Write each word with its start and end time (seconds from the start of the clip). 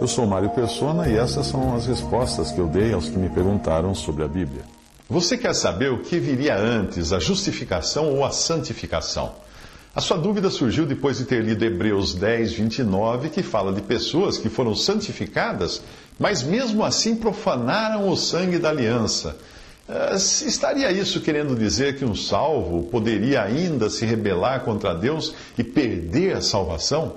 Eu 0.00 0.06
sou 0.06 0.24
Mário 0.28 0.50
Persona 0.50 1.08
e 1.08 1.16
essas 1.16 1.46
são 1.46 1.74
as 1.74 1.86
respostas 1.86 2.52
que 2.52 2.60
eu 2.60 2.68
dei 2.68 2.92
aos 2.92 3.08
que 3.08 3.18
me 3.18 3.28
perguntaram 3.28 3.92
sobre 3.96 4.22
a 4.22 4.28
Bíblia. 4.28 4.62
Você 5.10 5.36
quer 5.36 5.52
saber 5.54 5.90
o 5.90 5.98
que 5.98 6.20
viria 6.20 6.56
antes, 6.56 7.12
a 7.12 7.18
justificação 7.18 8.14
ou 8.14 8.24
a 8.24 8.30
santificação? 8.30 9.32
A 9.92 10.00
sua 10.00 10.16
dúvida 10.16 10.50
surgiu 10.50 10.86
depois 10.86 11.18
de 11.18 11.24
ter 11.24 11.42
lido 11.42 11.64
Hebreus 11.64 12.14
10, 12.14 12.52
29, 12.52 13.30
que 13.30 13.42
fala 13.42 13.72
de 13.72 13.82
pessoas 13.82 14.38
que 14.38 14.48
foram 14.48 14.72
santificadas, 14.72 15.82
mas 16.16 16.44
mesmo 16.44 16.84
assim 16.84 17.16
profanaram 17.16 18.08
o 18.08 18.16
sangue 18.16 18.58
da 18.58 18.68
aliança. 18.68 19.36
Uh, 19.88 20.14
estaria 20.14 20.92
isso 20.92 21.20
querendo 21.22 21.56
dizer 21.56 21.96
que 21.96 22.04
um 22.04 22.14
salvo 22.14 22.84
poderia 22.84 23.42
ainda 23.42 23.90
se 23.90 24.06
rebelar 24.06 24.60
contra 24.60 24.94
Deus 24.94 25.34
e 25.56 25.64
perder 25.64 26.36
a 26.36 26.40
salvação? 26.40 27.14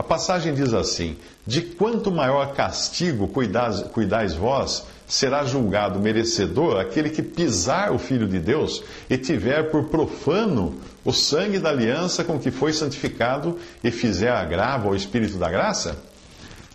A 0.00 0.02
passagem 0.02 0.54
diz 0.54 0.72
assim: 0.72 1.14
De 1.46 1.60
quanto 1.60 2.10
maior 2.10 2.54
castigo 2.54 3.28
cuidais, 3.28 3.82
cuidais 3.82 4.32
vós, 4.32 4.86
será 5.06 5.44
julgado 5.44 6.00
merecedor 6.00 6.80
aquele 6.80 7.10
que 7.10 7.22
pisar 7.22 7.92
o 7.92 7.98
Filho 7.98 8.26
de 8.26 8.38
Deus 8.38 8.82
e 9.10 9.18
tiver 9.18 9.64
por 9.64 9.90
profano 9.90 10.74
o 11.04 11.12
sangue 11.12 11.58
da 11.58 11.68
aliança 11.68 12.24
com 12.24 12.38
que 12.38 12.50
foi 12.50 12.72
santificado 12.72 13.58
e 13.84 13.90
fizer 13.90 14.30
agravo 14.30 14.88
ao 14.88 14.96
Espírito 14.96 15.36
da 15.36 15.50
graça? 15.50 15.98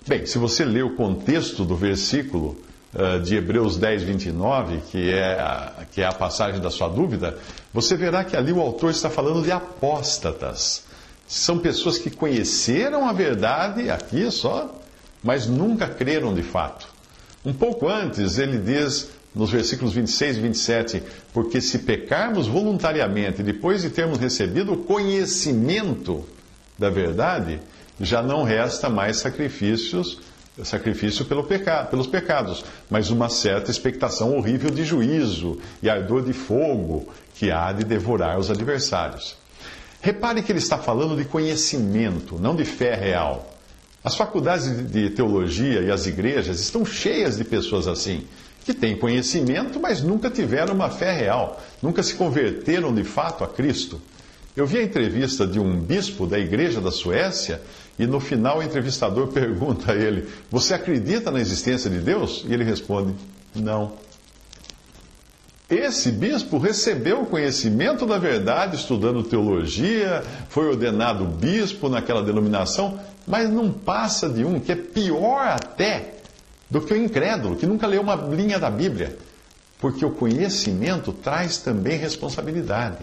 Bem, 0.08 0.28
se 0.28 0.38
você 0.38 0.64
ler 0.64 0.84
o 0.84 0.96
contexto 0.96 1.66
do 1.66 1.76
versículo 1.76 2.56
uh, 2.94 3.20
de 3.22 3.38
Hebreus 3.38 3.76
10, 3.76 4.04
29, 4.04 4.82
que 4.92 5.12
é, 5.12 5.34
a, 5.40 5.74
que 5.92 6.00
é 6.00 6.06
a 6.06 6.14
passagem 6.14 6.62
da 6.62 6.70
sua 6.70 6.90
dúvida, 6.90 7.36
você 7.74 7.98
verá 7.98 8.24
que 8.24 8.38
ali 8.38 8.52
o 8.52 8.62
autor 8.62 8.92
está 8.92 9.10
falando 9.10 9.42
de 9.42 9.52
apóstatas. 9.52 10.86
São 11.28 11.58
pessoas 11.58 11.98
que 11.98 12.10
conheceram 12.10 13.08
a 13.08 13.14
verdade, 13.14 13.90
aqui 13.90 14.30
só, 14.30 14.74
mas 15.24 15.48
nunca 15.48 15.88
creram 15.88 16.34
de 16.34 16.44
fato. 16.44 16.88
Um 17.44 17.54
pouco 17.54 17.88
antes, 17.88 18.38
ele 18.38 18.58
diz, 18.58 19.10
nos 19.34 19.52
versículos 19.52 19.94
26 19.94 20.38
e 20.38 20.42
27, 20.42 21.04
porque 21.34 21.60
se 21.60 21.80
pecarmos 21.80 22.48
voluntariamente, 22.48 23.44
depois 23.44 23.82
de 23.82 23.90
termos 23.90 24.20
recebido 24.20 24.74
o 24.74 24.78
conhecimento 24.78 26.24
da 26.78 26.90
verdade, 26.90 27.60
já 28.00 28.22
não 28.22 28.44
resta 28.44 28.90
mais 28.90 29.18
sacrifícios, 29.18 30.20
sacrifício 30.64 31.26
pelo 31.26 31.44
peca, 31.44 31.86
pelos 31.86 32.08
pecados, 32.08 32.64
mas 32.90 33.10
uma 33.10 33.30
certa 33.30 33.72
expectação 33.72 34.38
horrível 34.38 34.70
de 34.70 34.84
juízo 34.84 35.60
e 35.82 35.90
ardor 35.90 36.24
de 36.24 36.34
fogo 36.34 37.08
que 37.34 37.52
há 37.52 37.72
de 37.72 37.84
devorar 37.84 38.40
os 38.40 38.50
adversários. 38.50 39.36
Repare 40.06 40.44
que 40.44 40.52
ele 40.52 40.60
está 40.60 40.78
falando 40.78 41.18
de 41.18 41.26
conhecimento, 41.26 42.38
não 42.38 42.56
de 42.56 42.64
fé 42.64 42.94
real. 42.94 43.52
As 44.04 44.16
faculdades 44.16 44.92
de 44.92 45.10
teologia 45.10 45.82
e 45.82 45.90
as 45.90 46.06
igrejas 46.06 46.60
estão 46.60 46.86
cheias 46.86 47.38
de 47.38 47.44
pessoas 47.44 47.88
assim, 47.88 48.28
que 48.64 48.72
têm 48.72 48.96
conhecimento, 48.96 49.80
mas 49.80 50.04
nunca 50.04 50.30
tiveram 50.30 50.76
uma 50.76 50.92
fé 50.92 51.12
real, 51.12 51.60
nunca 51.82 52.04
se 52.04 52.14
converteram 52.14 52.94
de 52.94 53.04
fato 53.04 53.44
a 53.44 53.48
Cristo. 53.48 54.00
Eu 54.56 54.68
vi 54.68 54.78
a 54.78 54.84
entrevista 54.84 55.48
de 55.48 55.60
um 55.60 55.76
bispo 55.80 56.28
da 56.28 56.38
igreja 56.38 56.80
da 56.80 56.92
Suécia 56.92 57.60
e 57.98 58.06
no 58.06 58.20
final 58.20 58.60
o 58.60 58.64
entrevistador 58.64 59.30
pergunta 59.34 59.94
a 59.94 59.96
ele: 59.96 60.30
Você 60.52 60.76
acredita 60.76 61.32
na 61.32 61.40
existência 61.40 61.90
de 61.90 61.98
Deus? 61.98 62.46
E 62.48 62.54
ele 62.54 62.64
responde: 62.64 63.16
Não. 63.56 63.94
Esse 65.70 66.12
bispo 66.12 66.60
recebeu 66.60 67.22
o 67.22 67.26
conhecimento 67.26 68.06
da 68.06 68.20
verdade 68.20 68.76
estudando 68.76 69.24
teologia, 69.24 70.24
foi 70.48 70.68
ordenado 70.68 71.26
bispo 71.26 71.90
naquela 71.90 72.22
denominação, 72.22 73.00
mas 73.26 73.50
não 73.50 73.72
passa 73.72 74.30
de 74.30 74.46
um 74.46 74.60
que 74.60 74.72
é 74.72 74.76
pior 74.76 75.48
até 75.48 76.14
do 76.70 76.82
que 76.82 76.94
o 76.94 76.98
incrédulo, 76.98 77.56
que 77.56 77.66
nunca 77.66 77.88
leu 77.88 78.02
uma 78.02 78.16
linha 78.16 78.60
da 78.60 78.70
Bíblia. 78.70 79.18
Porque 79.80 80.06
o 80.06 80.12
conhecimento 80.12 81.12
traz 81.12 81.58
também 81.58 81.98
responsabilidade. 81.98 83.00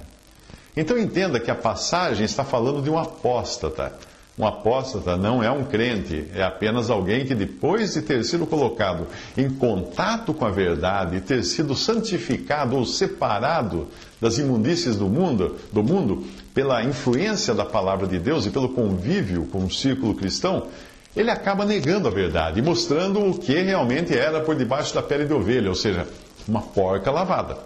Então 0.77 0.97
entenda 0.97 1.41
que 1.41 1.51
a 1.51 1.55
passagem 1.55 2.25
está 2.25 2.45
falando 2.45 2.81
de 2.81 2.89
um 2.89 2.99
apóstata. 2.99 3.93
Um 4.39 4.47
apóstata 4.47 5.15
não 5.15 5.43
é 5.43 5.51
um 5.51 5.65
crente, 5.65 6.27
é 6.35 6.43
apenas 6.43 6.89
alguém 6.89 7.27
que, 7.27 7.35
depois 7.35 7.93
de 7.93 8.01
ter 8.01 8.25
sido 8.25 8.47
colocado 8.47 9.07
em 9.37 9.51
contato 9.51 10.33
com 10.33 10.47
a 10.47 10.51
verdade 10.51 11.17
e 11.17 11.21
ter 11.21 11.43
sido 11.45 11.77
santificado 11.77 12.75
ou 12.77 12.87
separado 12.87 13.89
das 14.19 14.39
imundícies 14.39 14.97
do 14.97 15.07
mundo, 15.07 15.57
do 15.71 15.83
mundo 15.83 16.25
pela 16.55 16.83
influência 16.83 17.53
da 17.53 17.67
palavra 17.67 18.07
de 18.07 18.19
Deus 18.19 18.47
e 18.47 18.51
pelo 18.51 18.71
convívio 18.71 19.45
com 19.53 19.67
o 19.67 19.71
círculo 19.71 20.15
cristão, 20.15 20.69
ele 21.15 21.31
acaba 21.31 21.67
negando 21.67 22.09
a 22.09 22.11
verdade 22.11 22.59
e 22.59 22.63
mostrando 22.63 23.21
o 23.21 23.39
que 23.39 23.53
realmente 23.53 24.17
era 24.17 24.41
por 24.41 24.57
debaixo 24.57 24.95
da 24.95 25.03
pele 25.03 25.27
de 25.27 25.35
ovelha, 25.35 25.69
ou 25.69 25.75
seja, 25.75 26.07
uma 26.49 26.63
porca 26.63 27.11
lavada. 27.11 27.59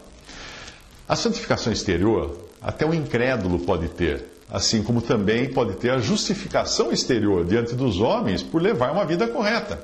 A 1.09 1.15
santificação 1.15 1.73
exterior, 1.73 2.37
até 2.61 2.85
o 2.85 2.93
incrédulo 2.93 3.61
pode 3.61 3.89
ter 3.91 4.36
assim 4.51 4.83
como 4.83 5.01
também 5.01 5.49
pode 5.53 5.75
ter 5.75 5.91
a 5.91 5.99
justificação 5.99 6.93
exterior 6.93 7.45
diante 7.45 7.75
dos 7.75 8.01
homens 8.01 8.43
por 8.43 8.63
levar 8.63 8.93
uma 8.93 9.05
vida 9.05 9.27
correta. 9.27 9.83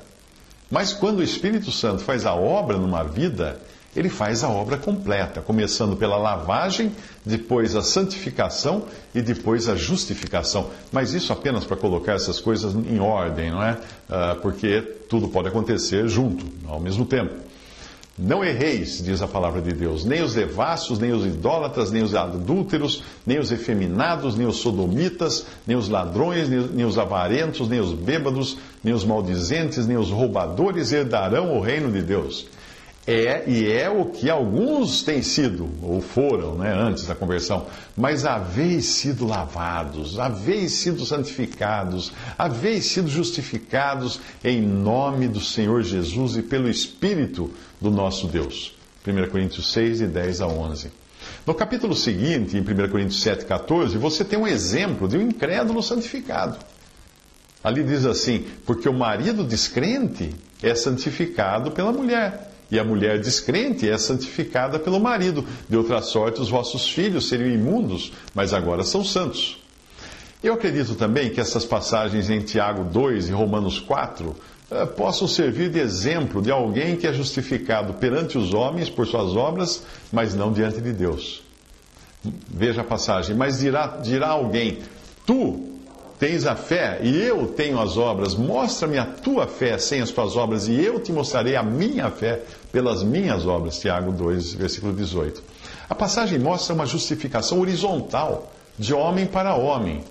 Mas 0.71 0.93
quando 0.93 1.19
o 1.19 1.23
Espírito 1.23 1.71
Santo 1.71 2.03
faz 2.03 2.25
a 2.25 2.33
obra 2.33 2.77
numa 2.77 3.03
vida, 3.03 3.59
ele 3.95 4.09
faz 4.09 4.43
a 4.43 4.49
obra 4.49 4.77
completa, 4.77 5.41
começando 5.41 5.95
pela 5.95 6.17
lavagem, 6.17 6.91
depois 7.23 7.75
a 7.75 7.81
santificação 7.81 8.85
e 9.13 9.21
depois 9.21 9.69
a 9.69 9.75
justificação. 9.75 10.69
Mas 10.91 11.13
isso 11.13 11.31
apenas 11.31 11.63
para 11.63 11.77
colocar 11.77 12.13
essas 12.13 12.39
coisas 12.39 12.73
em 12.73 12.99
ordem, 12.99 13.51
não 13.51 13.61
é? 13.61 13.77
Ah, 14.09 14.35
porque 14.41 14.81
tudo 15.07 15.27
pode 15.27 15.47
acontecer 15.47 16.07
junto, 16.07 16.45
ao 16.67 16.79
mesmo 16.79 17.05
tempo. 17.05 17.35
Não 18.17 18.43
erreis, 18.43 19.03
diz 19.03 19.23
a 19.23 19.27
palavra 19.27 19.59
de 19.59 19.73
Deus, 19.73 20.05
nem 20.05 20.21
os 20.21 20.35
devassos, 20.35 20.99
nem 20.99 21.11
os 21.11 21.25
idólatras, 21.25 21.91
nem 21.91 22.03
os 22.03 22.13
adúlteros, 22.13 23.03
nem 23.25 23.39
os 23.39 23.51
efeminados, 23.51 24.35
nem 24.35 24.45
os 24.45 24.57
sodomitas, 24.57 25.47
nem 25.65 25.75
os 25.75 25.89
ladrões, 25.89 26.47
nem 26.47 26.85
os 26.85 26.99
avarentos, 26.99 27.67
nem 27.67 27.79
os 27.79 27.91
bêbados, 27.91 28.55
nem 28.83 28.93
os 28.93 29.03
maldizentes, 29.03 29.87
nem 29.87 29.97
os 29.97 30.11
roubadores 30.11 30.91
herdarão 30.91 31.57
o 31.57 31.59
reino 31.59 31.91
de 31.91 32.03
Deus. 32.03 32.45
É 33.05 33.43
e 33.49 33.69
é 33.69 33.89
o 33.89 34.05
que 34.05 34.29
alguns 34.29 35.03
têm 35.03 35.21
sido, 35.21 35.69
ou 35.81 35.99
foram, 35.99 36.55
né, 36.55 36.73
antes 36.73 37.05
da 37.05 37.13
conversão, 37.13 37.67
mas 37.97 38.25
haveis 38.25 38.85
sido 38.85 39.27
lavados, 39.27 40.17
haveis 40.17 40.71
sido 40.71 41.05
santificados, 41.05 42.13
haveis 42.37 42.85
sido 42.85 43.09
justificados 43.09 44.21
em 44.41 44.61
nome 44.61 45.27
do 45.27 45.41
Senhor 45.41 45.83
Jesus 45.83 46.37
e 46.37 46.41
pelo 46.41 46.69
Espírito 46.69 47.51
do 47.79 47.91
nosso 47.91 48.27
Deus. 48.27 48.73
1 49.05 49.29
Coríntios 49.29 49.73
6, 49.73 49.97
de 49.97 50.07
10 50.07 50.39
a 50.39 50.47
11. 50.47 50.89
No 51.45 51.53
capítulo 51.53 51.93
seguinte, 51.93 52.55
em 52.55 52.61
1 52.61 52.89
Coríntios 52.89 53.21
7, 53.21 53.43
14, 53.43 53.97
você 53.97 54.23
tem 54.23 54.39
um 54.39 54.47
exemplo 54.47 55.09
de 55.09 55.17
um 55.17 55.23
incrédulo 55.23 55.83
santificado. 55.83 56.57
Ali 57.61 57.83
diz 57.83 58.05
assim: 58.05 58.45
porque 58.65 58.87
o 58.87 58.93
marido 58.93 59.43
descrente 59.43 60.33
é 60.61 60.73
santificado 60.73 61.71
pela 61.71 61.91
mulher 61.91 62.52
e 62.71 62.79
a 62.79 62.83
mulher 62.83 63.19
descrente 63.19 63.89
é 63.89 63.97
santificada 63.97 64.79
pelo 64.79 64.99
marido. 64.99 65.45
De 65.69 65.77
outra 65.77 66.01
sorte, 66.01 66.41
os 66.41 66.49
vossos 66.49 66.89
filhos 66.89 67.27
seriam 67.27 67.49
imundos, 67.49 68.11
mas 68.33 68.53
agora 68.53 68.83
são 68.83 69.03
santos. 69.03 69.57
Eu 70.43 70.55
acredito 70.55 70.95
também 70.95 71.29
que 71.29 71.39
essas 71.39 71.63
passagens 71.63 72.29
em 72.29 72.41
Tiago 72.41 72.83
2 72.83 73.29
e 73.29 73.31
Romanos 73.31 73.79
4 73.79 74.35
eh, 74.71 74.85
possam 74.85 75.27
servir 75.27 75.69
de 75.69 75.79
exemplo 75.79 76.41
de 76.41 76.51
alguém 76.51 76.95
que 76.95 77.07
é 77.07 77.13
justificado 77.13 77.93
perante 77.93 78.37
os 78.37 78.53
homens 78.53 78.89
por 78.89 79.07
suas 79.07 79.35
obras, 79.35 79.83
mas 80.11 80.35
não 80.35 80.51
diante 80.51 80.81
de 80.81 80.91
Deus. 80.91 81.43
Veja 82.49 82.81
a 82.81 82.83
passagem. 82.83 83.35
Mas 83.35 83.59
dirá, 83.59 83.99
dirá 84.01 84.29
alguém: 84.29 84.79
Tu 85.25 85.72
Tens 86.23 86.45
a 86.45 86.55
fé 86.55 87.01
e 87.03 87.21
eu 87.21 87.47
tenho 87.47 87.77
as 87.77 87.97
obras. 87.97 88.33
Mostra-me 88.33 88.97
a 88.97 89.03
tua 89.05 89.45
fé 89.45 89.77
sem 89.77 89.99
as 89.99 90.09
tuas 90.09 90.37
obras 90.37 90.69
e 90.69 90.81
eu 90.81 90.97
te 90.97 91.11
mostrarei 91.11 91.57
a 91.57 91.61
minha 91.61 92.09
fé 92.09 92.39
pelas 92.71 93.03
minhas 93.03 93.45
obras. 93.45 93.77
Tiago 93.77 94.09
2, 94.13 94.53
versículo 94.53 94.93
18. 94.93 95.43
A 95.89 95.93
passagem 95.93 96.39
mostra 96.39 96.73
uma 96.73 96.85
justificação 96.85 97.59
horizontal, 97.59 98.53
de 98.79 98.93
homem 98.93 99.25
para 99.25 99.55
homem. 99.55 100.01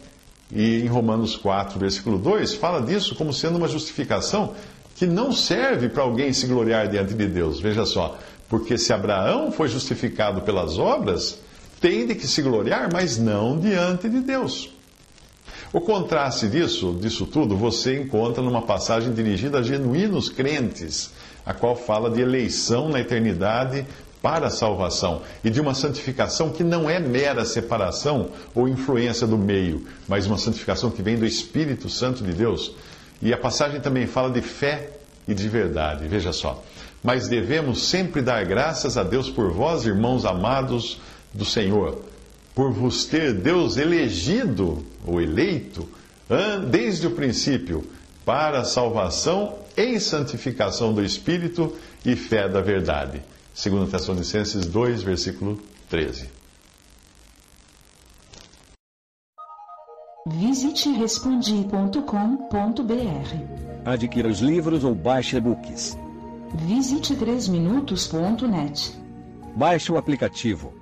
E 0.55 0.83
em 0.83 0.87
Romanos 0.87 1.35
4, 1.35 1.79
versículo 1.79 2.19
2, 2.19 2.57
fala 2.57 2.83
disso 2.83 3.15
como 3.15 3.33
sendo 3.33 3.57
uma 3.57 3.67
justificação 3.67 4.53
que 4.95 5.07
não 5.07 5.33
serve 5.33 5.89
para 5.89 6.03
alguém 6.03 6.31
se 6.35 6.47
gloriar 6.47 6.89
diante 6.89 7.15
de 7.15 7.27
Deus. 7.27 7.59
Veja 7.59 7.87
só, 7.87 8.19
porque 8.51 8.77
se 8.77 8.93
Abraão 8.93 9.51
foi 9.51 9.67
justificado 9.67 10.43
pelas 10.43 10.77
obras, 10.77 11.39
tem 11.81 12.07
de 12.07 12.15
que 12.15 12.27
se 12.27 12.43
gloriar, 12.43 12.91
mas 12.93 13.17
não 13.17 13.59
diante 13.59 14.11
de 14.11 14.21
Deus. 14.21 14.82
O 15.73 15.81
contraste 15.81 16.49
disso, 16.49 16.95
disso 17.01 17.25
tudo, 17.25 17.57
você 17.57 17.99
encontra 17.99 18.43
numa 18.43 18.61
passagem 18.61 19.11
dirigida 19.15 19.59
a 19.59 19.63
genuínos 19.63 20.29
crentes, 20.29 21.11
a 21.47 21.55
qual 21.55 21.75
fala 21.75 22.11
de 22.11 22.21
eleição 22.21 22.91
na 22.91 23.01
eternidade 23.01 23.87
para 24.21 24.49
a 24.49 24.51
salvação 24.51 25.23
e 25.43 25.49
de 25.49 25.63
uma 25.63 25.73
santificação 25.73 26.51
que 26.51 26.63
não 26.63 26.91
é 26.91 27.01
mera 27.01 27.47
separação 27.47 28.29
ou 28.55 28.69
influência 28.69 29.27
do 29.27 29.39
meio, 29.39 29.87
mas 30.07 30.27
uma 30.27 30.37
santificação 30.37 30.91
que 30.91 31.03
vem 31.03 31.17
do 31.17 31.25
Espírito 31.25 31.89
Santo 31.89 32.23
de 32.23 32.35
Deus. 32.35 32.73
E 33.23 33.33
a 33.33 33.39
passagem 33.39 33.81
também 33.81 34.07
fala 34.07 34.31
de 34.31 34.43
fé 34.43 34.91
e 35.27 35.33
de 35.33 35.49
verdade. 35.49 36.07
Veja 36.07 36.35
só. 36.35 36.63
Mas 37.03 37.29
devemos 37.29 37.85
sempre 37.85 38.21
dar 38.21 38.45
graças 38.45 38.99
a 38.99 39.03
Deus 39.03 39.31
por 39.31 39.51
vós, 39.51 39.87
irmãos 39.87 40.27
amados 40.27 41.01
do 41.33 41.47
Senhor 41.47 42.12
por 42.55 42.73
vos 42.73 43.05
ter 43.05 43.33
Deus 43.35 43.77
elegido 43.77 44.85
ou 45.07 45.21
eleito 45.21 45.89
desde 46.71 47.07
o 47.07 47.11
princípio 47.13 47.85
para 48.25 48.61
a 48.61 48.65
salvação 48.65 49.59
em 49.77 49.99
santificação 49.99 50.95
do 50.95 51.05
Espírito 51.05 51.75
e 52.05 52.15
fé 52.15 52.49
da 52.49 52.61
verdade. 52.61 53.23
2 53.55 53.91
Tessalonicenses 53.91 54.67
2, 54.67 55.03
versículo 55.03 55.59
13. 55.89 56.31
Visite 60.27 60.89
respondi.com.br. 60.91 62.03
Adquira 63.85 64.29
os 64.29 64.39
livros 64.39 64.85
ou 64.85 64.95
baixe 64.95 65.37
e-books. 65.37 65.99
Visite 66.55 67.17
3minutos.net. 67.17 68.93
Baixe 69.57 69.91
o 69.91 69.99
aplicativo 69.99 70.82